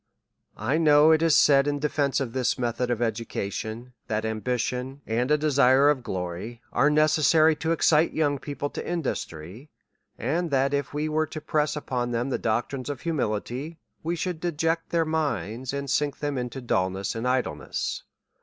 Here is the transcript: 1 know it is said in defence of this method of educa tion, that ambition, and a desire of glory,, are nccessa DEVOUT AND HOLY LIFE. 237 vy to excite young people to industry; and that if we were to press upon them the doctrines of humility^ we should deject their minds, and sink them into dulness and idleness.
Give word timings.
1 0.55 0.83
know 0.83 1.11
it 1.11 1.21
is 1.21 1.35
said 1.35 1.67
in 1.67 1.77
defence 1.77 2.19
of 2.19 2.33
this 2.33 2.57
method 2.57 2.89
of 2.89 2.97
educa 2.97 3.51
tion, 3.51 3.93
that 4.07 4.25
ambition, 4.25 4.99
and 5.05 5.29
a 5.29 5.37
desire 5.37 5.91
of 5.91 6.01
glory,, 6.01 6.59
are 6.73 6.89
nccessa 6.89 6.89
DEVOUT 6.89 6.89
AND 6.89 6.97
HOLY 7.41 7.51
LIFE. 7.51 7.59
237 7.59 7.59
vy 7.59 7.59
to 7.59 7.71
excite 7.71 8.13
young 8.13 8.39
people 8.39 8.69
to 8.71 8.87
industry; 8.89 9.69
and 10.17 10.49
that 10.49 10.73
if 10.73 10.91
we 10.95 11.07
were 11.07 11.27
to 11.27 11.39
press 11.39 11.75
upon 11.75 12.09
them 12.09 12.31
the 12.31 12.39
doctrines 12.39 12.89
of 12.89 13.01
humility^ 13.03 13.77
we 14.01 14.15
should 14.15 14.39
deject 14.39 14.89
their 14.89 15.05
minds, 15.05 15.71
and 15.71 15.87
sink 15.87 16.17
them 16.17 16.35
into 16.35 16.59
dulness 16.61 17.13
and 17.13 17.27
idleness. 17.27 18.01